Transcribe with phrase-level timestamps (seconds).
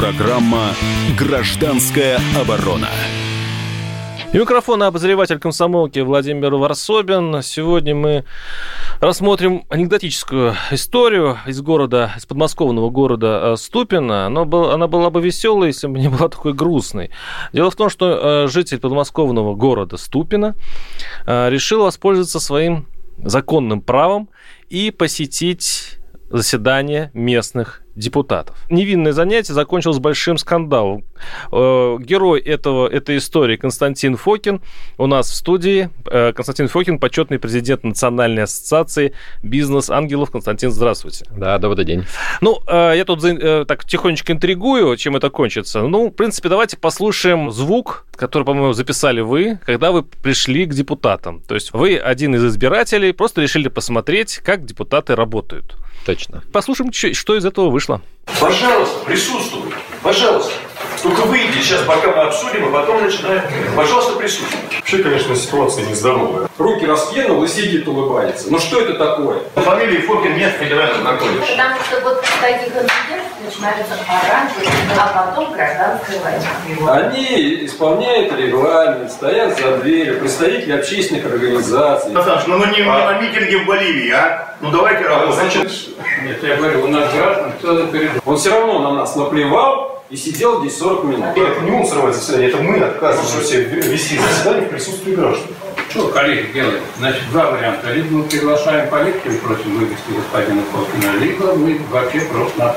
[0.00, 0.70] Программа
[1.18, 2.88] «Гражданская оборона».
[4.32, 7.42] И микрофон обозреватель комсомолки Владимир Варсобин.
[7.42, 8.24] Сегодня мы
[9.00, 14.24] рассмотрим анекдотическую историю из города, из подмосковного города э, Ступино.
[14.24, 17.10] Она, был, она была бы веселой, если бы не была такой грустной.
[17.52, 20.54] Дело в том, что э, житель подмосковного города Ступино
[21.26, 22.86] э, решил воспользоваться своим
[23.18, 24.30] законным правом
[24.70, 25.98] и посетить
[26.30, 28.56] заседание местных депутатов.
[28.70, 31.04] Невинное занятие закончилось большим скандалом.
[31.52, 34.60] Э, герой этого, этой истории Константин Фокин
[34.98, 35.90] у нас в студии.
[36.06, 40.30] Э, Константин Фокин, почетный президент Национальной ассоциации бизнес-ангелов.
[40.30, 41.26] Константин, здравствуйте.
[41.30, 42.04] Да, добрый день.
[42.40, 43.20] Ну, э, я тут
[43.68, 45.82] так тихонечко интригую, чем это кончится.
[45.82, 51.42] Ну, в принципе, давайте послушаем звук, который, по-моему, записали вы, когда вы пришли к депутатам.
[51.46, 55.76] То есть вы один из избирателей, просто решили посмотреть, как депутаты работают.
[56.04, 56.42] Точно.
[56.52, 58.00] Послушаем, что из этого вышло.
[58.40, 59.74] Пожалуйста, присутствуй.
[60.02, 60.52] Пожалуйста.
[61.02, 63.42] Только выйди сейчас, пока мы обсудим, а потом начинаем.
[63.74, 64.60] Пожалуйста, присутствуй.
[64.76, 66.48] Вообще, конечно, ситуация нездоровая.
[66.58, 68.50] Руки раскинул и сидит, улыбается.
[68.50, 69.40] Ну что это такое?
[69.54, 71.40] Фамилия Фокин нет в федеральном колледже.
[71.40, 76.92] Потому что вот таких инцидентов начинается оранжевый, а потом гражданская война.
[76.92, 82.12] Они исполняют регламент, стоят за дверью, представители общественных организаций.
[82.12, 83.12] Наташа, ну мы не, а...
[83.12, 84.54] на митинге в Боливии, а?
[84.60, 85.52] Ну давайте работать.
[85.52, 85.88] Значит,
[86.22, 88.10] нет, я говорю, у нас граждан кто-то перед...
[88.24, 91.24] Он все равно на нас наплевал, и сидел здесь 40 минут.
[91.36, 95.46] Это не он срывает заседание, это мы отказываемся вести заседание в присутствии граждан.
[95.88, 96.82] Что коллеги делают?
[96.98, 97.92] Значит, два варианта.
[97.92, 102.76] Либо мы приглашаем полицию и просим вывести господина Фокина, либо мы вообще просто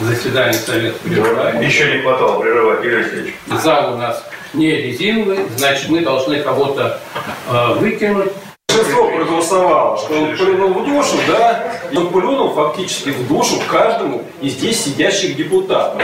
[0.00, 1.60] заседание совета прерываем.
[1.60, 3.34] Еще не хватало прерывать, Юрий Алексеевич.
[3.62, 7.00] Зал у нас не резиновый, значит, мы должны кого-то
[7.48, 8.32] э, выкинуть
[8.82, 14.24] большинство проголосовало, что он плюнул в душу, да, и он плюнул фактически в душу каждому
[14.40, 16.02] из здесь сидящих депутатов.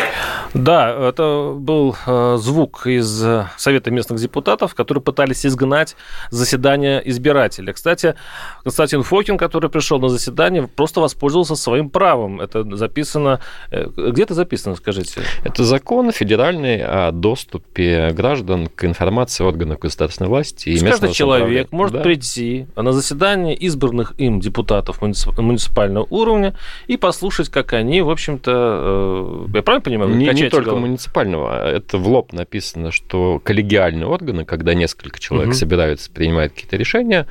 [0.54, 5.94] Да, это был э, звук из э, Совета местных депутатов, которые пытались изгнать
[6.30, 7.72] заседание избирателя.
[7.72, 8.14] Кстати,
[8.62, 12.40] Константин Фокин, который пришел на заседание, просто воспользовался своим правом.
[12.40, 13.40] Это записано...
[13.70, 15.22] Э, где это записано, скажите?
[15.44, 20.70] Это закон федеральный о доступе граждан к информации органов государственной власти.
[20.70, 22.00] И каждый человек может да.
[22.02, 26.54] прийти на заседание избранных им депутатов муниципального уровня
[26.86, 30.14] и послушать, как они, в общем-то, я правильно понимаю?
[30.14, 30.86] Не, не только голову.
[30.86, 31.50] муниципального.
[31.52, 35.56] А это в лоб написано, что коллегиальные органы, когда несколько человек угу.
[35.56, 37.26] собираются, принимают какие-то решения,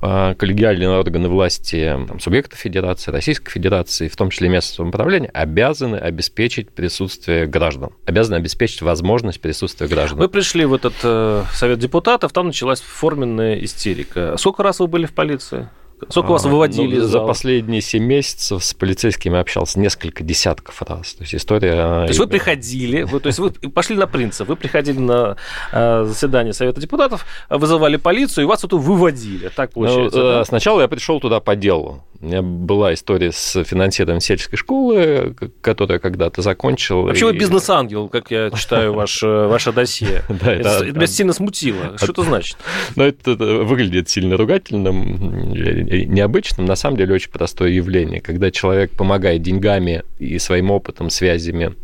[0.00, 5.96] а, коллегиальные органы власти там, субъектов Федерации, Российской Федерации, в том числе местного самоуправления, обязаны
[5.96, 10.18] обеспечить присутствие граждан, обязаны обеспечить возможность присутствия граждан.
[10.18, 14.36] Вы пришли в этот э, совет депутатов, там началась форменная истерика.
[14.36, 15.68] Сколько раз вы были в полиции?
[16.08, 16.98] Сколько вас а, выводили?
[16.98, 21.14] Ну, за последние 7 месяцев с полицейскими общался несколько десятков раз.
[21.14, 21.72] То есть история...
[21.72, 25.36] То есть вы приходили, вы, то есть вы пошли на принцип, вы приходили на
[25.72, 29.48] э, заседание Совета депутатов, вызывали полицию, и вас тут выводили.
[29.54, 30.44] Так ну, получается, ну, да?
[30.44, 32.04] Сначала я пришел туда по делу.
[32.20, 37.02] У меня была история с финансированием сельской школы, которую когда-то закончил.
[37.02, 37.32] Вообще и...
[37.32, 40.24] вы бизнес-ангел, как я читаю ваш, э, ваше досье.
[40.28, 41.96] Да, это, это меня сильно смутило.
[41.96, 42.56] Что это значит?
[42.96, 45.52] Ну, это выглядит сильно ругательным,
[45.88, 46.66] необычным.
[46.66, 48.20] На самом деле очень простое явление.
[48.20, 51.74] Когда человек помогает деньгами и своим опытом, связями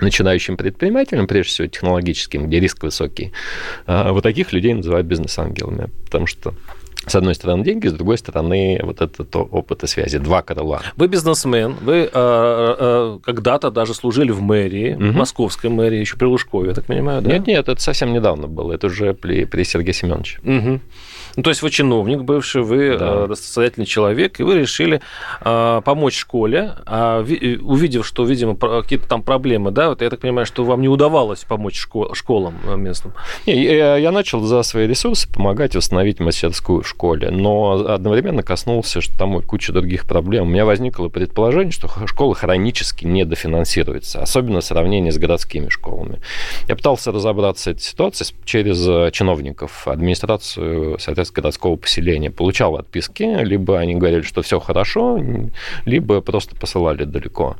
[0.00, 3.32] начинающим предпринимателям, прежде всего технологическим, где риск высокий,
[3.86, 6.54] а вот таких людей называют бизнес-ангелами, потому что
[7.06, 10.18] с одной стороны деньги, с другой стороны вот этот опыт и связи.
[10.18, 10.82] Два крыла.
[10.96, 15.16] Вы бизнесмен, вы э, э, когда-то даже служили в мэрии, угу.
[15.16, 17.30] московской мэрии, еще при Лужкове, я так понимаю, да?
[17.30, 20.40] Нет, нет, это совсем недавно было, это уже при, при Сергее Семеновиче.
[20.42, 20.80] Угу.
[21.36, 23.26] Ну, то есть вы чиновник бывший, вы да.
[23.28, 25.02] э, состоятельный человек, и вы решили
[25.42, 30.20] э, помочь школе, а ви, увидев, что, видимо, какие-то там проблемы, да, вот я так
[30.20, 33.12] понимаю, что вам не удавалось помочь школ, школам местным.
[33.46, 39.02] Не, я, я начал за свои ресурсы помогать восстановить мастерскую в школе, но одновременно коснулся,
[39.02, 40.44] что там куча других проблем.
[40.44, 46.20] У меня возникло предположение, что школа хронически недофинансируется, особенно в сравнении с городскими школами.
[46.66, 53.22] Я пытался разобраться этой ситуацией через э, чиновников, администрацию, соответственно, из городского поселения получал отписки,
[53.22, 55.20] либо они говорили, что все хорошо,
[55.84, 57.56] либо просто посылали далеко.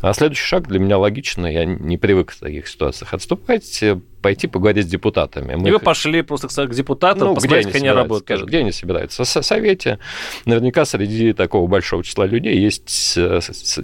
[0.00, 3.84] А следующий шаг для меня логичный, я не привык в таких ситуациях отступать,
[4.20, 5.54] пойти поговорить с депутатами.
[5.54, 5.82] Мы и вы их...
[5.82, 8.24] пошли просто к депутатам, ну, посмотреть, как они работают.
[8.24, 9.24] Скажем, где они собираются?
[9.24, 9.98] В Совете.
[10.44, 13.18] Наверняка среди такого большого числа людей есть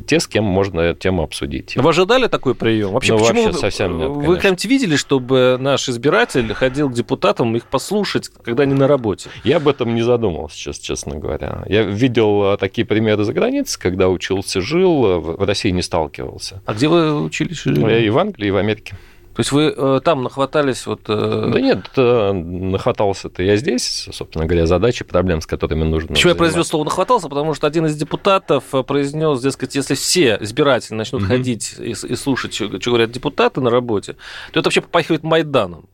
[0.06, 1.76] те, с кем можно эту тему обсудить.
[1.76, 2.92] Вы ожидали такой прием?
[2.92, 7.54] Вообще, ну, почему вообще совсем нет, Вы когда-нибудь видели, чтобы наш избиратель ходил к депутатам
[7.56, 9.30] их послушать, когда они на работе?
[9.44, 11.64] Я об этом не задумывался, сейчас, честно говоря.
[11.66, 16.62] Я видел э, такие примеры за границей, когда учился, жил, в России не сталкивался.
[16.66, 17.62] А где вы учились?
[17.64, 18.94] Ну, я и в Англии, и в Америке.
[19.36, 21.02] То есть вы э, там нахватались вот...
[21.08, 21.50] Э...
[21.52, 26.34] Да нет, э, нахватался-то я здесь, собственно говоря, задачи, проблем, с которыми нужно Почему я
[26.34, 27.28] произвел слово «нахватался»?
[27.28, 31.28] Потому что один из депутатов э, произнес, дескать, если все избиратели начнут угу.
[31.28, 34.14] ходить и, и слушать, что, что говорят депутаты на работе,
[34.52, 35.84] то это вообще попахивает Майданом.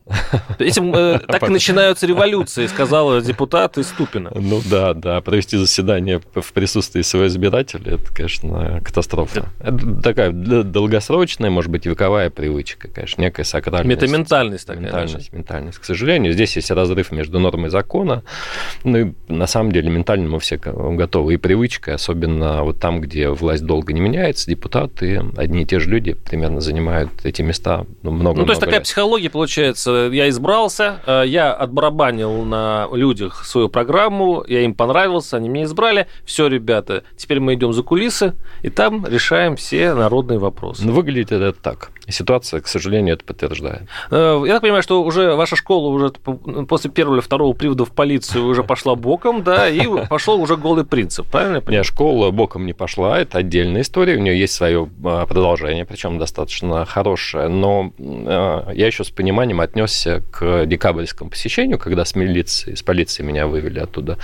[0.58, 4.30] Этим э, так и начинаются революции, сказал депутат из Ступина.
[4.34, 9.50] Ну да, да, провести заседание в присутствии своего избирателя, это, конечно, катастрофа.
[9.60, 14.02] Это такая долгосрочная, может быть, вековая привычка, конечно, некая сакральность.
[14.02, 14.84] Метаментальность такая.
[14.84, 15.78] Ментальность, ментальность.
[15.78, 18.22] К сожалению, здесь есть разрыв между нормой закона.
[18.84, 21.34] Ну и на самом деле ментально мы все готовы.
[21.34, 25.90] И привычка, особенно вот там, где власть долго не меняется, депутаты, одни и те же
[25.90, 31.00] люди примерно занимают эти места ну, много Ну, то есть такая психология, получается, я избрался,
[31.06, 36.06] э, я отбарабанил на людях свою программу, я им понравился, они меня избрали.
[36.24, 40.84] Все, ребята, теперь мы идем за кулисы, и там решаем все народные вопросы.
[40.84, 41.90] Ну, выглядит это так.
[42.08, 43.82] Ситуация, к сожалению, это подтверждает.
[44.10, 46.10] Э, я так понимаю, что уже ваша школа уже
[46.68, 50.84] после первого или второго привода в полицию уже пошла боком, да, и пошел уже голый
[50.84, 51.80] принцип, правильно я понимаю?
[51.80, 56.18] Нет, школа боком не пошла, это отдельная история, у нее есть свое а, продолжение, причем
[56.18, 62.76] достаточно хорошее, но э, я еще с пониманием отнесся к декабрьскому посещению, когда с милицией,
[62.76, 64.18] с полицией меня вывели оттуда.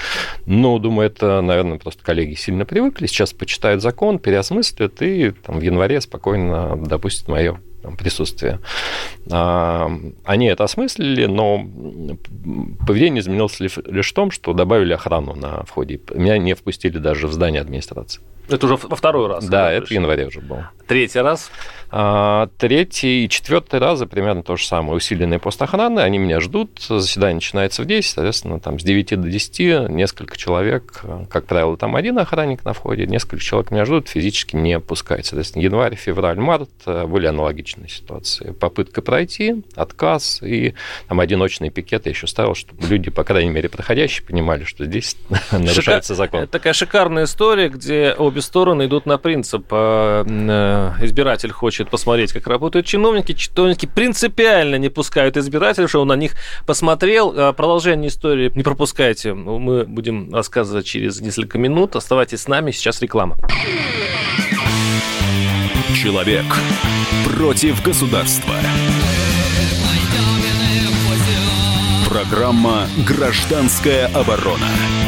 [0.46, 5.62] Ну, думаю, это, наверное, просто коллеги сильно привыкли, сейчас почитают закон, переосмыслят и там, в
[5.62, 7.60] январе спокойно допустят мое
[7.96, 8.58] присутствие.
[9.30, 9.90] А,
[10.24, 11.64] они это осмыслили, но
[12.86, 16.00] поведение изменилось лишь в том, что добавили охрану на входе.
[16.12, 18.20] Меня не впустили даже в здание администрации.
[18.48, 19.46] Это уже во второй раз?
[19.46, 20.62] Да, это в январе уже был.
[20.86, 21.50] Третий раз?
[21.90, 24.96] А, третий и четвертый разы примерно то же самое.
[24.96, 29.28] Усиленные пост охраны, они меня ждут, заседание начинается в 10, соответственно, там с 9 до
[29.28, 34.56] 10 несколько человек, как правило, там один охранник на входе, несколько человек меня ждут, физически
[34.56, 35.26] не пускают.
[35.26, 38.52] Соответственно, январь, февраль, март э, были аналогичные ситуации.
[38.52, 40.74] Попытка пройти, отказ и
[41.08, 45.16] там одиночный пикет я еще ставил, чтобы люди, по крайней мере, проходящие, понимали, что здесь
[45.52, 46.42] нарушается закон.
[46.42, 49.66] Это такая шикарная история, где обе стороны идут на принцип.
[49.70, 53.32] Э, э, избиратель хочет хочет посмотреть, как работают чиновники.
[53.32, 56.32] Чиновники принципиально не пускают избирателей, что он на них
[56.66, 57.32] посмотрел.
[57.36, 59.32] А продолжение истории не пропускайте.
[59.34, 61.94] Мы будем рассказывать через несколько минут.
[61.94, 62.72] Оставайтесь с нами.
[62.72, 63.36] Сейчас реклама.
[65.94, 66.44] Человек
[67.36, 68.54] против государства.
[72.08, 75.07] Программа «Гражданская оборона».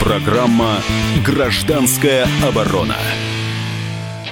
[0.00, 0.80] Программа
[1.24, 2.96] «Гражданская оборона».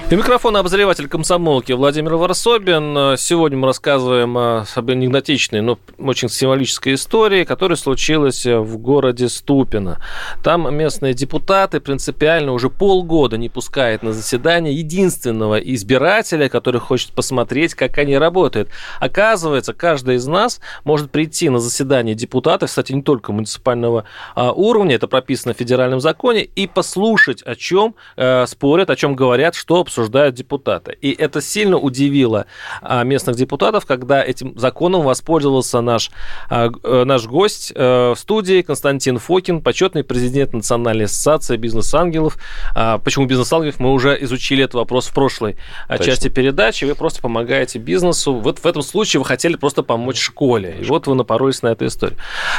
[0.09, 3.17] И микрофон обозреватель комсомолки Владимир Варсобин.
[3.17, 9.99] Сегодня мы рассказываем об анекдотичной, но очень символической истории, которая случилась в городе Ступино.
[10.45, 17.73] Там местные депутаты принципиально уже полгода не пускают на заседание единственного избирателя, который хочет посмотреть,
[17.73, 18.69] как они работают.
[19.01, 24.95] Оказывается, каждый из нас может прийти на заседание депутатов, кстати, не только муниципального а, уровня,
[24.95, 29.81] это прописано в федеральном законе, и послушать, о чем э, спорят, о чем говорят, что
[29.81, 30.97] обсуждают обсуждают депутаты.
[31.01, 32.45] И это сильно удивило
[32.81, 36.11] а, местных депутатов, когда этим законом воспользовался наш,
[36.49, 42.37] а, э, наш гость э, в студии Константин Фокин, почетный президент Национальной ассоциации бизнес-ангелов.
[42.75, 43.79] А, почему бизнес-ангелов?
[43.79, 46.05] Мы уже изучили этот вопрос в прошлой Точно.
[46.05, 46.85] части передачи.
[46.85, 48.33] Вы просто помогаете бизнесу.
[48.33, 50.77] Вот в этом случае вы хотели просто помочь школе.
[50.79, 52.17] И вот вы напоролись на эту историю.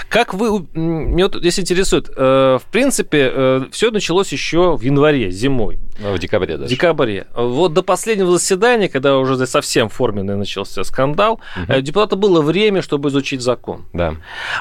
[0.08, 0.66] Как вы...
[0.74, 2.10] Меня вот здесь интересует.
[2.16, 5.78] Э, в принципе, все началось еще в январе, зимой.
[5.98, 6.66] В декабре даже.
[6.66, 7.27] В декабре.
[7.34, 11.80] Вот до последнего заседания, когда уже совсем форменный начался скандал, угу.
[11.80, 13.86] депутату было время, чтобы изучить закон.
[13.92, 14.14] Да.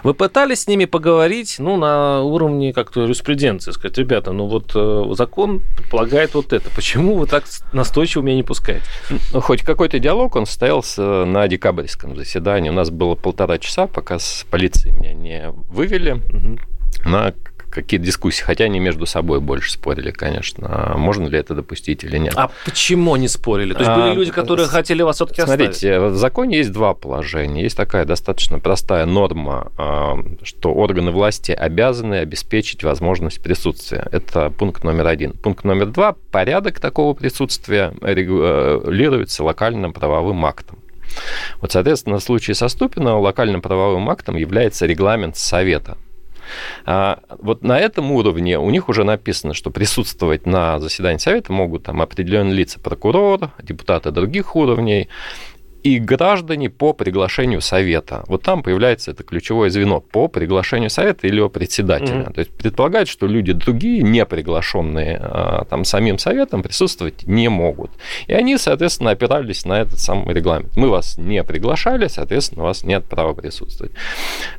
[0.04, 5.14] Вы пытались с ними поговорить, ну, на уровне как-то юриспруденции, сказать, ребята, ну вот э,
[5.16, 8.86] закон предполагает вот это, почему вы так настойчиво меня не пускаете?
[9.34, 12.70] Ну, хоть какой-то диалог, он состоялся на декабрьском заседании.
[12.70, 16.12] У нас было полтора часа, пока с полицией меня не вывели.
[16.12, 16.60] Угу
[17.06, 17.34] на
[17.82, 22.18] какие-то дискуссии, хотя они между собой больше спорили, конечно, а можно ли это допустить или
[22.18, 22.34] нет.
[22.36, 23.74] А почему они спорили?
[23.74, 26.14] То есть были а, люди, которые хотели вас все-таки Смотрите, оставить?
[26.14, 27.64] в законе есть два положения.
[27.64, 34.08] Есть такая достаточно простая норма, а, что органы власти обязаны обеспечить возможность присутствия.
[34.12, 35.34] Это пункт номер один.
[35.34, 36.16] Пункт номер два.
[36.32, 40.80] Порядок такого присутствия регулируется локальным правовым актом.
[41.62, 45.98] Вот, соответственно, в случае со Ступино локальным правовым актом является регламент Совета
[46.86, 51.84] а, вот на этом уровне у них уже написано, что присутствовать на заседании Совета могут
[51.84, 55.10] там определенные лица, прокурор, депутаты других уровней,
[55.84, 58.24] и граждане по приглашению совета.
[58.28, 62.22] Вот там появляется это ключевое звено по приглашению совета или его председателя.
[62.22, 62.34] Mm-hmm.
[62.34, 67.92] То есть предполагает, что люди другие, не приглашенные а, там самим советом, присутствовать не могут.
[68.28, 70.76] И они, соответственно, опирались на этот самый регламент.
[70.76, 73.94] Мы вас не приглашали, соответственно, у вас нет права присутствовать.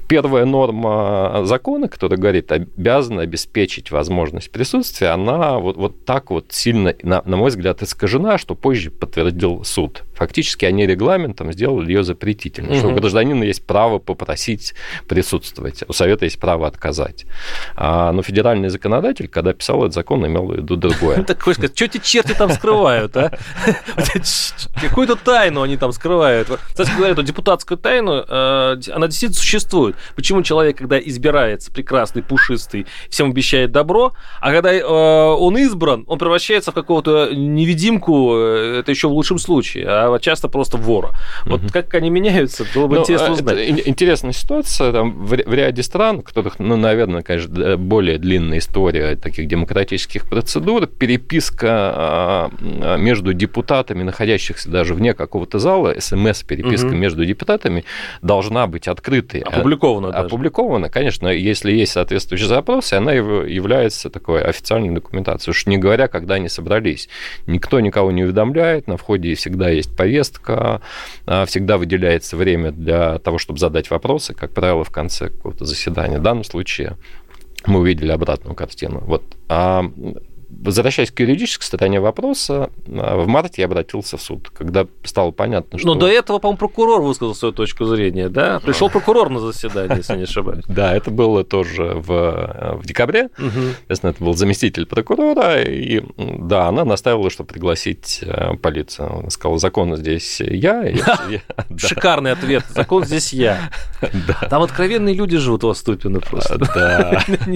[0.09, 6.95] Первая норма закона, которая говорит, обязана обеспечить возможность присутствия, она вот, вот так вот сильно,
[7.03, 10.05] на, на мой взгляд, искажена, что позже подтвердил суд.
[10.15, 12.79] Фактически они регламентом сделали ее запретительной, угу.
[12.79, 14.75] что у гражданина есть право попросить
[15.09, 17.27] присутствовать, у Совета есть право отказать.
[17.77, 21.23] А, но федеральный законодатель, когда писал этот закон, имел в виду другое.
[21.29, 23.33] Так хочешь сказать, что эти черти там скрывают, а?
[24.81, 26.49] Какую-то тайну они там скрывают.
[26.69, 29.97] Кстати говоря, эту депутатскую тайну, э, она действительно существует.
[30.17, 36.19] Почему человек, когда избирается, прекрасный, пушистый, всем обещает добро, а когда э, он избран, он
[36.19, 41.15] превращается в какого-то невидимку, э, это еще в лучшем случае, а часто просто вора.
[41.45, 41.73] Вот угу.
[41.73, 43.87] как они меняются, было бы ну, интересно а, узнать.
[43.87, 44.93] Интересная ситуация.
[44.93, 50.29] Там, в, в ряде стран, у которых, ну, наверное, конечно, более длинная история таких демократических
[50.29, 56.97] процедур, переписка а, а, между депутатами, находящихся даже вне какого-то зала, смс-переписка угу.
[56.97, 57.85] между депутатами
[58.23, 59.41] должна быть открытой.
[59.41, 60.27] Опубликована даже.
[60.27, 65.53] Опубликована, конечно, если есть соответствующие запросы, она является такой официальной документацией.
[65.53, 67.09] Уж не говоря, когда они собрались.
[67.47, 70.81] Никто никого не уведомляет, на входе всегда есть повестка,
[71.47, 76.19] всегда выделяется время для того, чтобы задать вопросы, как правило, в конце какого-то заседания.
[76.19, 76.97] В данном случае
[77.67, 79.01] мы увидели обратную картину.
[79.01, 79.23] Вот.
[79.49, 79.85] А
[80.51, 85.79] возвращаясь к юридической стороне вопроса, а, в марте я обратился в суд, когда стало понятно,
[85.79, 85.87] что...
[85.89, 88.61] Но до этого, по-моему, прокурор высказал свою точку зрения, да?
[88.61, 90.65] Пришел прокурор на заседание, если не ошибаюсь.
[90.79, 93.31] Да, это было тоже в, в декабре.
[93.37, 99.19] Соответственно, это был заместитель прокурора, и да, она наставила, что пригласить э, полицию.
[99.21, 100.85] Она сказала, закон здесь я.
[101.77, 102.65] Шикарный ответ.
[102.69, 103.71] Закон здесь я.
[104.51, 106.59] Там откровенные люди живут в Аступино просто.
[106.59, 107.25] Да.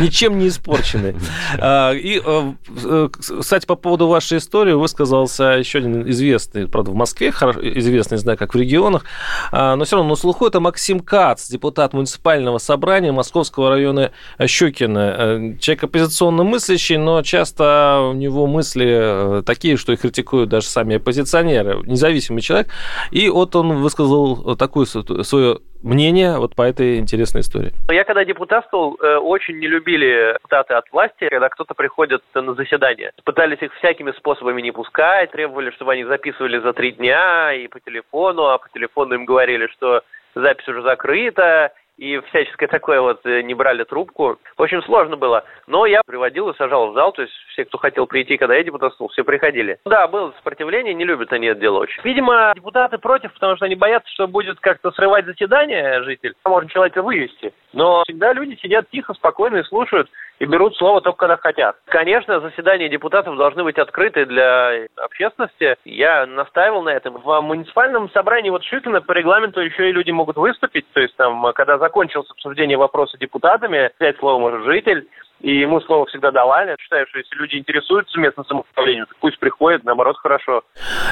[0.00, 1.14] Ничем не испорчены.
[1.58, 2.52] А, и Э,
[2.84, 3.08] э,
[3.40, 8.38] кстати, по поводу вашей истории высказался еще один известный, правда, в Москве, известный, не знаю,
[8.38, 9.04] как в регионах,
[9.52, 14.12] а, но все равно на слуху это Максим Кац, депутат муниципального собрания Московского района
[14.44, 14.98] Щукина.
[14.98, 20.96] Э, человек оппозиционно мыслящий, но часто у него мысли такие, что их критикуют даже сами
[20.96, 22.68] оппозиционеры, независимый человек.
[23.10, 27.72] И вот он высказал такую свою мнение вот по этой интересной истории?
[27.90, 33.12] Я когда депутатствовал, э, очень не любили депутаты от власти, когда кто-то приходит на заседание.
[33.24, 37.80] Пытались их всякими способами не пускать, требовали, чтобы они записывали за три дня и по
[37.80, 40.02] телефону, а по телефону им говорили, что
[40.34, 44.38] запись уже закрыта, и всяческое такое вот э, не брали трубку.
[44.56, 45.44] Очень сложно было.
[45.66, 48.62] Но я приводил и сажал в зал, то есть все, кто хотел прийти, когда я
[48.62, 49.78] депутатствовал, все приходили.
[49.84, 52.00] Да, было сопротивление, не любят они это дело очень.
[52.04, 56.34] Видимо, депутаты против, потому что они боятся, что будет как-то срывать заседание житель.
[56.44, 57.52] Можно человека вывести.
[57.72, 61.76] Но всегда люди сидят тихо, спокойно и слушают и берут слово только когда хотят.
[61.86, 65.76] Конечно, заседания депутатов должны быть открыты для общественности.
[65.84, 67.18] Я настаивал на этом.
[67.18, 70.86] В муниципальном собрании вот Щукина по регламенту еще и люди могут выступить.
[70.92, 75.08] То есть там, когда закончилось обсуждение вопроса депутатами, взять слово может житель,
[75.40, 76.76] и ему слово всегда давали.
[76.80, 80.62] Считаю, что если люди интересуются местным самоуправлением, то пусть приходят, наоборот, хорошо.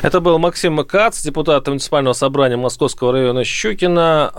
[0.03, 4.33] Это был Максим Кац, депутат муниципального собрания Московского района Щукина.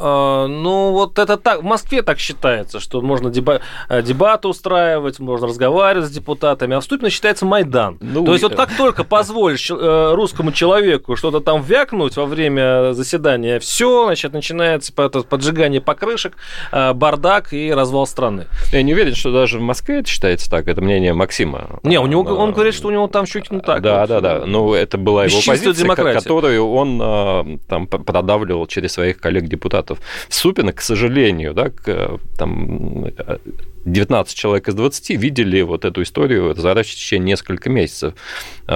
[0.47, 5.47] Ну, вот это так, в Москве так считается, что можно деба э, дебаты устраивать, можно
[5.47, 7.97] разговаривать с депутатами, а в Ступино считается Майдан.
[8.01, 12.93] Ну, То есть вот как только позволишь э, русскому человеку что-то там вякнуть во время
[12.93, 16.33] заседания, все, значит, начинается поджигание покрышек,
[16.71, 18.47] э, бардак и развал страны.
[18.71, 21.79] Я не уверен, что даже в Москве Москве это считается так, это мнение Максима.
[21.83, 23.81] Не, у него, он говорит, что у него там чуть не так.
[23.81, 24.43] Да, да, да.
[24.45, 26.19] Ну, это была его позиция, демократия.
[26.19, 29.99] которую он а, там продавливал через своих коллег-депутатов.
[30.29, 33.05] Супина, к сожалению, да, к, там
[33.85, 38.13] 19 человек из 20 видели вот эту историю разворачивать в течение нескольких месяцев.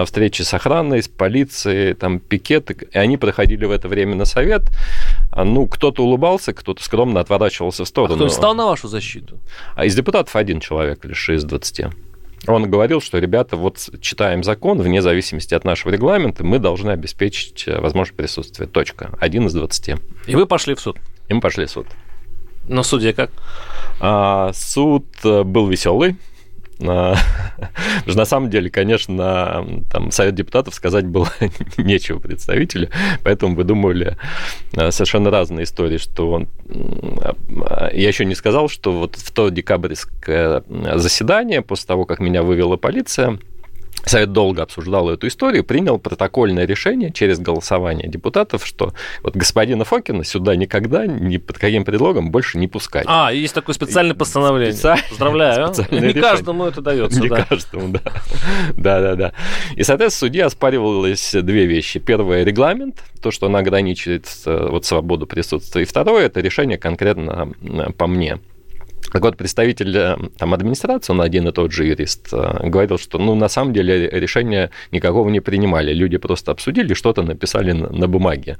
[0.06, 4.64] Встречи с охраной, с полицией, там пикеты, и они проходили в это время на совет.
[5.32, 8.14] А, ну, кто-то улыбался, кто-то скромно отворачивался в сторону.
[8.14, 9.40] А кто встал на вашу защиту?
[9.76, 11.86] А из депутатов один человек лишь из 20.
[12.48, 17.66] Он говорил, что, ребята, вот читаем закон, вне зависимости от нашего регламента, мы должны обеспечить
[17.68, 18.66] э, возможность присутствия.
[18.66, 19.12] Точка.
[19.20, 19.96] Один из 20.
[20.26, 20.98] И вы пошли в суд?
[21.28, 21.86] И мы пошли в суд.
[22.68, 23.32] На суде как?
[24.00, 26.18] А, суд э, был веселый.
[26.88, 27.16] А,
[28.06, 31.30] на самом деле, конечно, там Совет депутатов сказать было
[31.78, 32.90] нечего представителю,
[33.24, 34.18] поэтому выдумывали
[34.74, 36.50] э, совершенно разные истории, что он...
[37.94, 40.64] Я еще не сказал, что вот в то декабрьское
[40.96, 43.40] заседание, после того, как меня вывела полиция,
[44.04, 50.24] Совет долго обсуждал эту историю, принял протокольное решение через голосование депутатов, что вот господина Фокина
[50.24, 53.06] сюда никогда ни под каким предлогом больше не пускать.
[53.08, 54.74] А, есть такое специальное постановление.
[54.74, 55.00] Специаль...
[55.08, 55.68] Поздравляю.
[55.92, 56.22] Не решение.
[56.22, 57.22] каждому это дается.
[57.22, 57.46] Не да.
[57.46, 58.02] каждому, да.
[58.76, 59.34] Да, да, да.
[59.76, 62.00] И, соответственно, судья оспаривалось две вещи.
[62.00, 65.84] Первое– регламент, то, что он ограничивает вот, свободу присутствия.
[65.84, 67.54] И второе– это решение конкретно
[67.98, 68.40] по мне.
[69.12, 73.18] Так вот, представитель э, там, администрации, он один и тот же юрист, э, говорил, что
[73.18, 75.94] ну, на самом деле решения никакого не принимали.
[75.94, 78.58] Люди просто обсудили, что-то написали на, на бумаге.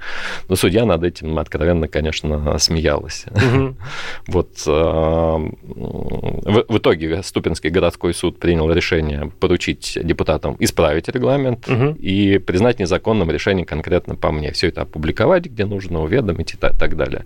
[0.50, 3.26] Но судья над этим откровенно, конечно, смеялась.
[3.32, 3.76] Угу.
[4.28, 11.96] Вот э, в, в итоге Ступинский городской суд принял решение поручить депутатам исправить регламент угу.
[12.00, 14.52] и признать незаконным решение конкретно по мне.
[14.52, 17.26] Все это опубликовать, где нужно, уведомить и так, так далее.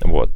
[0.00, 0.30] Вот.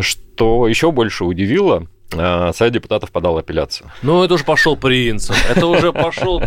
[0.00, 3.90] Что еще больше удивило, а, Совет депутатов подал апелляцию.
[4.02, 5.34] Ну, это уже пошел принцип.
[5.48, 6.42] Это уже пошел...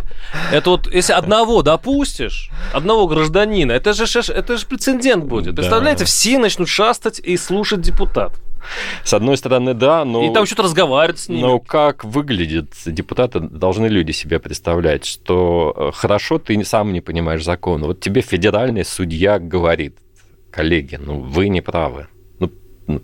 [0.52, 5.56] Это вот, если одного допустишь, одного гражданина, это же, это же прецедент будет.
[5.56, 8.34] Представляете, все начнут шастать и слушать депутат.
[9.04, 10.24] С одной стороны, да, но...
[10.24, 11.42] И там что-то разговаривать с ними.
[11.42, 17.44] Но как выглядит депутаты, должны люди себе представлять, что э, хорошо ты сам не понимаешь
[17.44, 17.88] закона.
[17.88, 19.98] Вот тебе федеральный судья говорит,
[20.52, 22.08] коллеги, ну вы не правы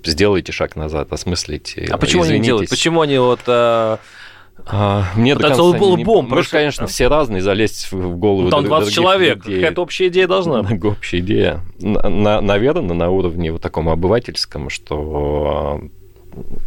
[0.03, 1.88] сделайте шаг назад, осмыслите.
[1.91, 2.29] А почему извинитесь.
[2.29, 2.69] они не делают?
[2.69, 3.41] Почему они вот...
[3.48, 4.00] А...
[4.65, 6.03] А, мне до конца был не...
[6.03, 6.29] бомб.
[6.29, 10.27] Мы же, конечно, все разные, залезть в голову ну, Там 20 человек, какая-то общая идея
[10.27, 10.83] должна быть.
[10.83, 11.62] Общая идея.
[11.79, 15.81] На, наверное, на уровне вот таком обывательском, что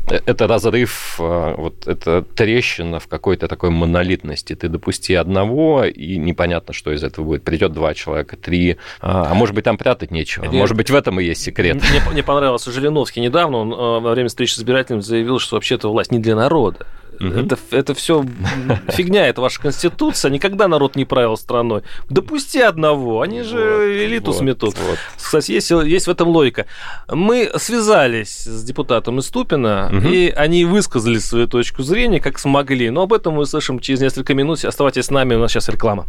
[0.09, 4.55] это разрыв, а, вот это трещина в какой-то такой монолитности.
[4.55, 7.45] Ты допусти одного, и непонятно, что из этого будет.
[7.45, 10.45] Придет два человека, три, а, а может быть, там прятать нечего.
[10.45, 10.55] Нет.
[10.55, 11.77] Может быть, в этом и есть секрет.
[11.77, 15.91] Мне, мне понравился Жириновский недавно, он а, во время встречи с избирателями заявил, что вообще-то
[15.91, 16.87] власть не для народа.
[17.21, 17.39] Угу.
[17.39, 18.25] Это, это все
[18.89, 20.31] фигня, это ваша конституция.
[20.31, 21.83] Никогда народ не правил страной.
[22.09, 24.77] Допусти одного, они же вот, элиту вот, сметут.
[24.79, 24.99] Вот.
[25.17, 26.67] Кстати, есть, есть в этом логика.
[27.09, 29.19] Мы связались с депутатом
[29.63, 30.09] Иступина, угу.
[30.09, 32.91] и они высказали свою точку зрения, как смогли.
[32.91, 34.65] Но об этом мы услышим через несколько минут.
[34.65, 36.07] Оставайтесь с нами, у нас сейчас реклама.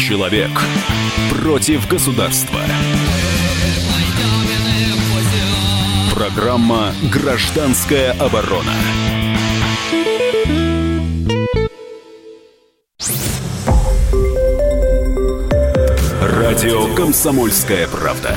[0.00, 0.50] Человек
[1.42, 2.60] против государства.
[6.14, 8.72] Программа «Гражданская оборона».
[16.20, 18.36] Радио «Комсомольская правда».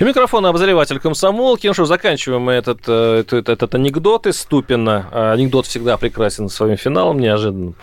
[0.00, 1.66] И микрофон обозреватель комсомолки.
[1.66, 5.06] Ну что, заканчиваем мы этот, э, этот, этот анекдот из Ступина.
[5.12, 7.74] А, анекдот всегда прекрасен своим финалом неожиданным.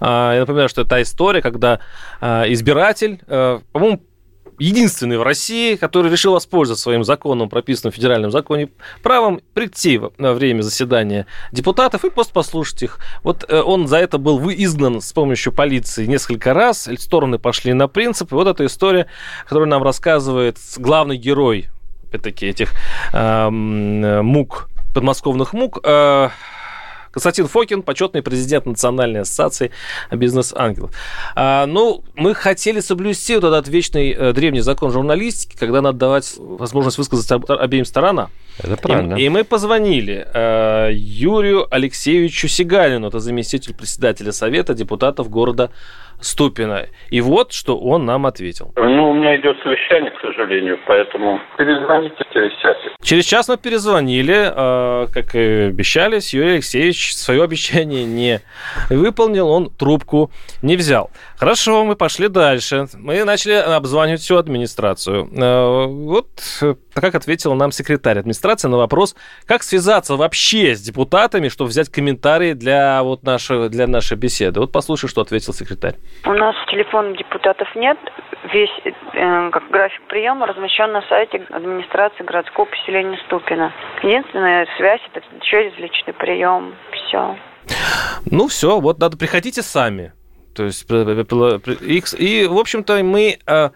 [0.00, 1.78] А, я напоминаю, что это та история, когда
[2.20, 4.02] а, избиратель, э, по-моему,
[4.58, 8.68] единственный в России, который решил воспользоваться своим законом, прописанным в федеральном законе,
[9.02, 12.98] правом прийти во время заседания депутатов и просто послушать их.
[13.22, 17.88] Вот э, он за это был изгнан с помощью полиции несколько раз, стороны пошли на
[17.88, 19.06] принцип, и вот эта история,
[19.44, 21.68] которую нам рассказывает главный герой,
[22.08, 22.72] опять-таки, этих
[23.12, 26.28] э, мук, подмосковных мук, э,
[27.12, 29.70] Константин Фокин, почетный президент Национальной ассоциации
[30.10, 30.90] бизнес-ангелов.
[31.34, 36.34] А, ну, мы хотели соблюсти вот этот вечный э, древний закон журналистики, когда надо давать
[36.38, 38.30] возможность высказаться обеим сторонам.
[38.58, 39.14] Это правильно.
[39.16, 45.70] И, и мы позвонили э, Юрию Алексеевичу Сигалину, это заместитель председателя Совета депутатов города
[46.22, 46.86] Ступина.
[47.10, 48.72] И вот, что он нам ответил.
[48.76, 52.76] Ну, у меня идет совещание, к сожалению, поэтому перезвоните через час.
[53.02, 56.32] Через час мы перезвонили, э, как и обещались.
[56.32, 58.40] Юрий Алексеевич свое обещание не
[58.88, 60.30] выполнил, он трубку
[60.62, 61.10] не взял.
[61.42, 62.86] Хорошо, мы пошли дальше.
[62.96, 65.28] Мы начали обзванивать всю администрацию.
[65.36, 66.28] Э, вот
[66.94, 72.52] как ответил нам секретарь администрации на вопрос, как связаться вообще с депутатами, чтобы взять комментарии
[72.52, 74.60] для, вот нашего, для нашей беседы.
[74.60, 75.96] Вот послушай, что ответил секретарь.
[76.26, 77.98] У нас телефона депутатов нет.
[78.54, 83.72] Весь э, как график приема размещен на сайте администрации городского поселения Ступина.
[84.04, 86.76] Единственная связь это через личный прием.
[86.92, 87.36] Все.
[88.30, 90.12] Ну все, вот надо приходите сами.
[90.54, 90.86] То есть
[92.18, 93.70] и, в общем-то, мы э,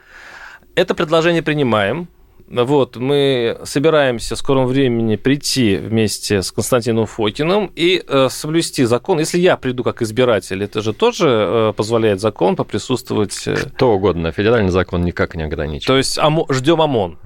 [0.74, 2.08] это предложение принимаем.
[2.48, 9.18] Вот, мы собираемся в скором времени прийти вместе с Константином Фокиным и э, соблюсти закон.
[9.18, 13.36] Если я приду как избиратель, это же тоже э, позволяет закон поприсутствовать.
[13.46, 13.56] Э...
[13.56, 14.30] Кто угодно.
[14.30, 15.86] Федеральный закон никак не ограничен.
[15.86, 16.46] То есть омо...
[16.50, 17.18] ждем ОМОН.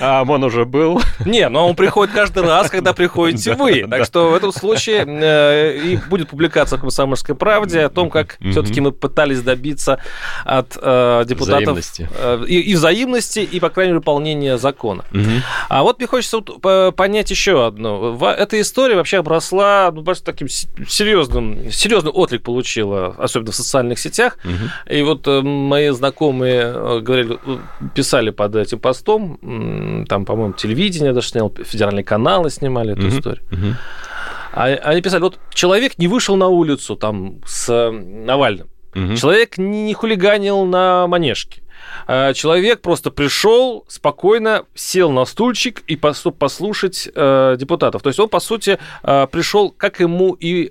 [0.00, 1.00] А ОМОН уже был.
[1.24, 3.86] Не, но он приходит каждый раз, когда приходите вы.
[3.88, 8.36] Так что в этом случае э, и будет публикация в «Комсомольской правде» о том, как
[8.50, 9.98] все-таки мы пытались добиться
[10.44, 11.78] от э, депутатов
[12.46, 15.04] и взаимности, и по крайней мере, выполнения закона.
[15.12, 15.30] Угу.
[15.68, 18.18] А вот мне хочется понять еще одно.
[18.36, 24.36] Эта история вообще обросла ну, таким серьезным, серьезный отклик получила, особенно в социальных сетях.
[24.44, 24.94] Угу.
[24.94, 27.38] И вот э, мои знакомые э, говорили,
[27.94, 33.16] писали под этим постом, там, по-моему, телевидение даже снял, федеральные каналы снимали эту угу.
[33.16, 33.44] историю.
[33.52, 33.76] Угу.
[34.52, 39.16] Они писали, вот человек не вышел на улицу там с Навальным, угу.
[39.16, 41.61] человек не хулиганил на манежке,
[42.34, 48.02] человек просто пришел спокойно, сел на стульчик и послушать э, депутатов.
[48.02, 50.70] То есть он, по сути, э, пришел, как ему и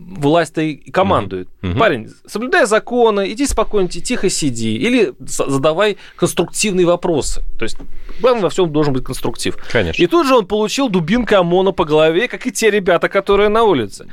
[0.00, 1.48] власть и командует.
[1.62, 1.78] Угу.
[1.78, 7.42] Парень, соблюдай законы, иди спокойно, тихо сиди, или задавай конструктивные вопросы.
[7.58, 7.76] То есть
[8.20, 9.56] главное во всем должен быть конструктив.
[9.70, 10.02] Конечно.
[10.02, 13.64] И тут же он получил дубинкой ОМОНа по голове, как и те ребята, которые на
[13.64, 14.06] улице.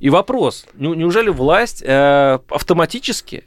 [0.00, 3.44] И вопрос, ну, неужели власть э, автоматически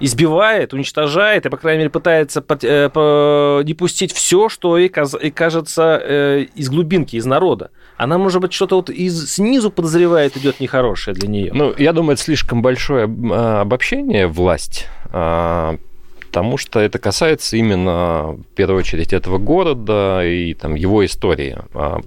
[0.00, 6.46] избивает, уничтожает и, по крайней мере, пытается э, не пустить все, что ей, кажется э,
[6.54, 7.70] из глубинки, из народа.
[7.96, 11.50] Она, может быть, что-то вот из, снизу подозревает, идет нехорошее для нее.
[11.54, 15.78] Ну, я думаю, это слишком большое а, обобщение власть а,
[16.26, 21.56] потому что это касается именно, в первую очередь, этого города и там, его истории.
[21.74, 22.00] А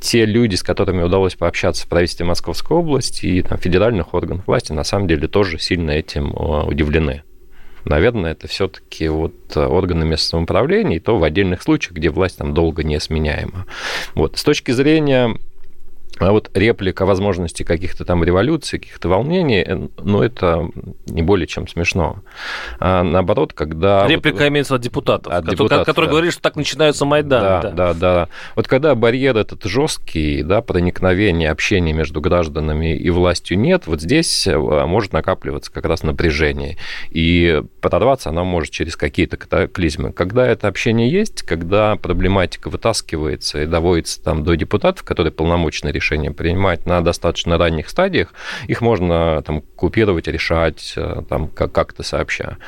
[0.00, 4.72] те люди, с которыми удалось пообщаться в правительстве Московской области и там, федеральных органов власти,
[4.72, 7.22] на самом деле тоже сильно этим а, удивлены.
[7.84, 12.54] Наверное, это все-таки вот органы местного самоуправления, и то в отдельных случаях, где власть там
[12.54, 13.66] долго не сменяема.
[14.14, 14.38] Вот.
[14.38, 15.36] С точки зрения
[16.24, 20.68] а вот реплика возможности каких-то там революций, каких-то волнений, э, ну, это
[21.06, 22.18] не более чем смешно.
[22.78, 24.06] А наоборот, когда...
[24.06, 26.10] Реплика вот, имеется от депутатов, от депутатов который да.
[26.12, 27.42] говорит, что так начинаются Майданы.
[27.42, 28.28] Да, да, да, да.
[28.56, 34.46] Вот когда барьер этот жесткий, да, проникновение, общение между гражданами и властью нет, вот здесь
[34.46, 36.76] э, может накапливаться как раз напряжение.
[37.10, 40.12] И подорваться она может через какие-то катаклизмы.
[40.12, 46.11] Когда это общение есть, когда проблематика вытаскивается и доводится там до депутатов, которые полномочно решают,
[46.12, 48.32] решения принимать на достаточно ранних стадиях,
[48.68, 52.58] их можно там купировать, решать э, там как-то сообща.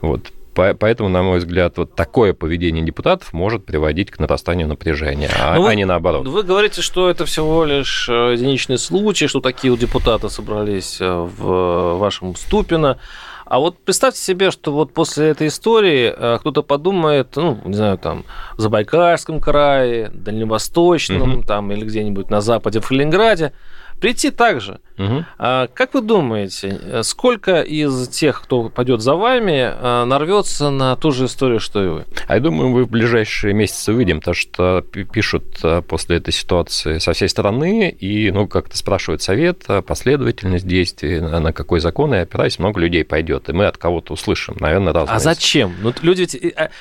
[0.00, 0.32] Вот.
[0.54, 5.68] Поэтому, на мой взгляд, вот такое поведение депутатов может приводить к нарастанию напряжения, а, вы,
[5.68, 6.26] а не наоборот.
[6.26, 11.06] Вы говорите, что это всего лишь э, единичный случай, что такие вот депутаты собрались э,
[11.06, 12.98] в вашем Ступино.
[13.46, 17.96] А вот представьте себе, что вот после этой истории э, кто-то подумает, ну, не знаю,
[17.96, 18.24] там,
[18.56, 21.42] в Забайкальском крае, Дальневосточном, угу.
[21.42, 23.52] там, или где-нибудь на западе в Калининграде,
[24.00, 24.80] прийти также.
[24.98, 25.24] Угу.
[25.38, 31.12] А, как вы думаете, сколько из тех, кто пойдет за вами, а, нарвется на ту
[31.12, 32.04] же историю, что и вы?
[32.26, 36.98] А я думаю, мы в ближайшие месяцы увидим, то что пишут а, после этой ситуации
[36.98, 42.18] со всей страны, и, ну, как-то спрашивают совет, а, последовательность действий, на какой закон и
[42.18, 45.16] опираясь, много людей пойдет, и мы от кого-то услышим, наверное, разные.
[45.16, 45.74] А зачем?
[45.82, 46.26] Ну, люди,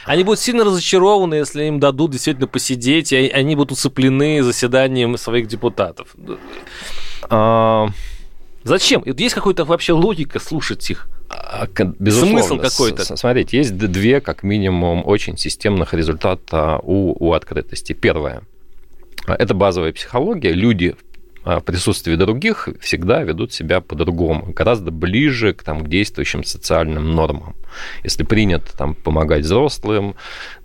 [0.06, 5.48] они будут сильно разочарованы, если им дадут действительно посидеть, и они будут усыплены заседанием своих
[5.48, 6.16] депутатов.
[7.30, 7.88] А,
[8.64, 9.04] зачем?
[9.06, 11.08] Есть какая-то вообще логика слушать их?
[11.30, 11.68] А,
[12.00, 12.42] безусловно.
[12.42, 13.18] Смысл какой-то.
[13.18, 17.94] Смотрите, есть две, как минимум, очень системных результата у, у открытости.
[17.94, 18.42] Первое.
[19.28, 20.52] Это базовая психология.
[20.52, 21.15] Люди а,
[21.46, 27.56] в присутствии других всегда ведут себя по-другому, гораздо ближе к, там, к действующим социальным нормам.
[28.04, 30.16] Если принято там, помогать взрослым,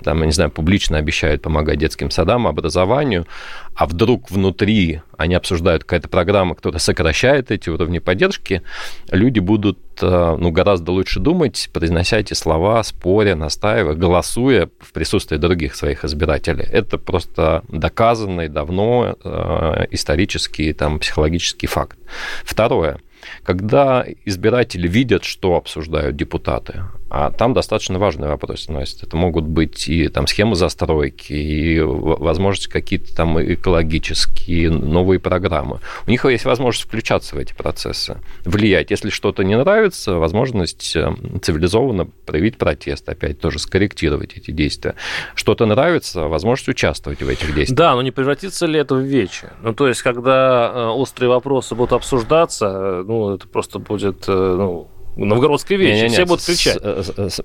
[0.02, 3.26] там, я не знаю, публично обещают помогать детским садам, образованию,
[3.74, 8.62] а вдруг внутри они обсуждают какая-то программа, кто-то сокращает эти уровни поддержки,
[9.10, 15.74] люди будут ну, гораздо лучше думать, произнося эти слова, споря, настаивая, голосуя в присутствии других
[15.74, 16.66] своих избирателей.
[16.70, 21.98] Это просто доказанный давно э, исторический, там, психологический факт.
[22.44, 22.98] Второе–
[23.42, 29.04] когда избиратели видят, что обсуждают депутаты, а там достаточно важный вопрос становится.
[29.04, 35.80] Это могут быть и там схемы застройки, и возможности какие-то там экологические, новые программы.
[36.06, 38.92] У них есть возможность включаться в эти процессы, влиять.
[38.92, 44.94] Если что-то не нравится, возможность э, цивилизованно проявить протест, опять тоже скорректировать эти действия.
[45.34, 47.76] Что-то нравится, возможность участвовать в этих действиях.
[47.76, 49.48] Да, но не превратится ли это в вечи?
[49.62, 54.88] Ну, то есть, когда э, острые вопросы будут обсуждаться, э, ну, это просто будет, ну,
[55.16, 56.14] Новгородской вечи, не, не, не.
[56.14, 56.78] все будут кричать.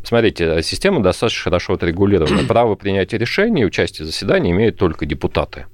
[0.03, 2.43] Смотрите, система достаточно хорошо отрегулирована.
[2.47, 5.65] Право принятия решений и участия в заседании имеют только депутаты.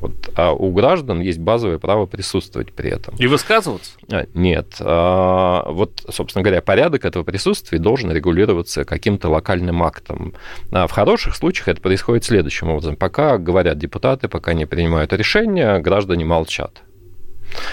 [0.00, 3.16] Вот, а у граждан есть базовое право присутствовать при этом.
[3.16, 3.92] И высказываться?
[4.10, 4.76] А, нет.
[4.80, 10.34] А, вот, собственно говоря, порядок этого присутствия должен регулироваться каким-то локальным актом.
[10.70, 12.96] А в хороших случаях это происходит следующим образом.
[12.96, 16.82] Пока говорят депутаты, пока не принимают решения, граждане молчат.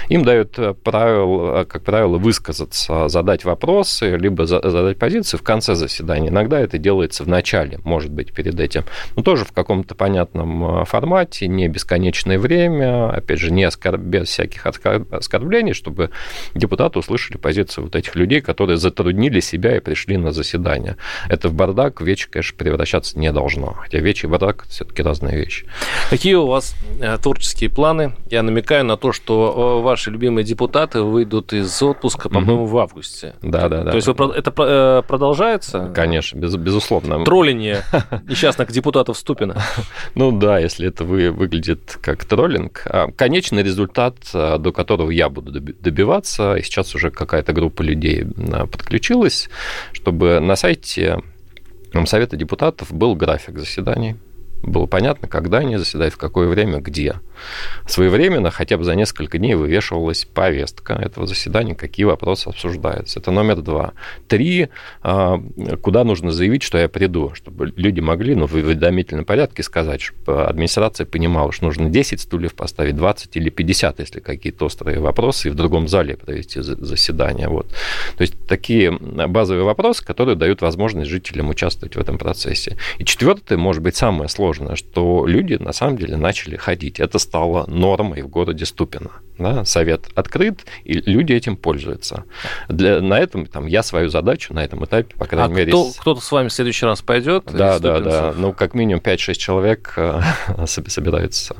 [0.10, 5.76] Им дают э, правило, э, как правило, высказаться, задать вопросы, либо задать позицию в конце
[5.76, 6.30] заседания.
[6.30, 8.84] Иногда это делается в начале, может быть, перед этим.
[9.16, 14.00] Но тоже в каком-то понятном э, формате, не бесконечное время, опять же, не оскорб...
[14.00, 16.12] без всяких оскорблений, чтобы
[16.54, 20.98] депутаты услышали позицию вот этих людей, которые затруднили себя и пришли на заседание.
[21.30, 23.74] Это в бардак, в вечи, конечно, превращаться не должно.
[23.74, 25.68] Хотя вечи и бардак– все-таки разные вещи.
[26.10, 26.76] Какие у вас
[27.22, 28.14] творческие планы?
[28.30, 32.72] Я намекаю на то, что ваши любимые депутаты выйдут из отпуска, по-моему, угу.
[32.72, 33.36] в августе.
[33.42, 33.92] Да, да, да.
[33.92, 35.92] То есть это э, продолжается?
[35.94, 37.24] Конечно, без, безусловно.
[37.24, 37.56] Троллинг
[38.28, 39.62] несчастных депутатов Ступина.
[40.16, 42.84] Ну да, если это вы, выглядит как троллинг.
[42.86, 48.24] А конечный результат, э, до которого я буду добиваться, и сейчас уже какая-то группа людей
[48.24, 49.50] э, подключилась,
[49.94, 51.22] чтобы на сайте
[52.06, 54.16] Совета депутатов был график заседаний
[54.66, 57.16] было понятно, когда они заседают, в какое время, где.
[57.88, 63.20] Своевременно, хотя бы за несколько дней вывешивалась повестка этого заседания, какие вопросы обсуждаются.
[63.20, 63.94] Это номер два.
[64.28, 64.70] Три,
[65.02, 65.42] а,
[65.82, 70.46] куда нужно заявить, что я приду, чтобы люди могли ну, в уведомительном порядке сказать, чтобы
[70.46, 75.52] администрация понимала, что нужно 10 стульев поставить, 20 или 50, если какие-то острые вопросы, и
[75.52, 77.48] в другом зале провести заседание.
[77.48, 77.68] Вот.
[78.18, 82.78] То есть такие базовые вопросы, которые дают возможность жителям участвовать в этом процессе.
[82.98, 87.00] И четвертое, может быть, самое сложное, сложно, что люди на самом деле начали ходить.
[87.00, 89.12] Это стало нормой в городе Ступино.
[89.38, 89.66] Да?
[89.66, 92.24] Совет открыт, и люди этим пользуются.
[92.70, 95.72] Для, на этом там, я свою задачу на этом этапе, по крайней а мере...
[95.72, 97.46] Кто, кто-то с вами в следующий раз пойдет?
[97.52, 98.34] Да, да, да.
[98.36, 100.22] Ну, как минимум 5-6 человек э,
[100.68, 101.56] собираются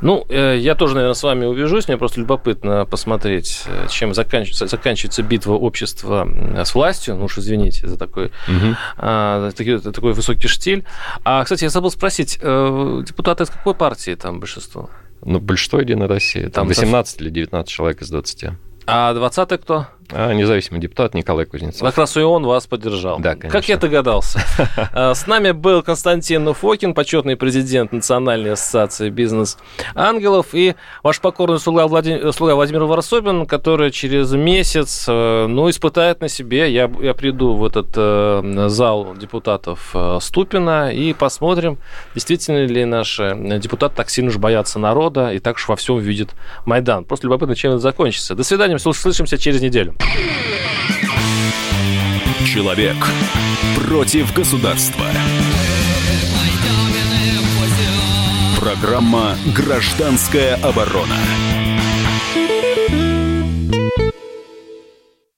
[0.00, 1.88] ну, э, я тоже, наверное, с вами увяжусь.
[1.88, 6.28] Мне просто любопытно посмотреть, э, чем заканчивается, заканчивается битва общества
[6.64, 7.16] с властью.
[7.16, 8.76] Ну уж извините за такой, угу.
[8.96, 10.84] а, такой, такой высокий штиль.
[11.24, 14.90] А, кстати, я забыл спросить, э, депутаты из какой партии там большинство?
[15.24, 16.42] Ну, большинство Единой России.
[16.42, 18.50] Там, там 18 или 19 человек из 20.
[18.86, 19.86] А 20 кто?
[20.10, 21.82] А, независимый депутат Николай Кузнецов.
[21.82, 23.18] Как раз и он вас поддержал.
[23.18, 23.50] Да, конечно.
[23.50, 24.40] Как я догадался.
[24.92, 31.86] А, с нами был Константин Фокин, почетный президент Национальной ассоциации бизнес-ангелов, и ваш покорный слуга,
[31.86, 36.72] Владимир, слуга Владимир Варсобин, который через месяц э, ну, испытает на себе.
[36.72, 41.78] Я, я приду в этот э, зал депутатов э, Ступина и посмотрим,
[42.14, 46.30] действительно ли наши депутаты так сильно уж боятся народа и так уж во всем видят
[46.64, 47.04] Майдан.
[47.04, 48.34] Просто любопытно, чем это закончится.
[48.34, 49.97] До свидания, услышимся через неделю.
[52.44, 52.96] Человек
[53.76, 55.04] против государства.
[58.58, 61.16] Программа «Гражданская оборона».